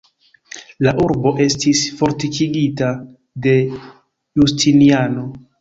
[0.87, 2.89] La urbo estis fortikigita
[3.47, 5.33] de Justiniano.